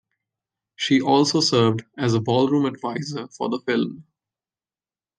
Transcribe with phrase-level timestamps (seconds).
[0.75, 4.07] She also served as a ballroom adviser for the film.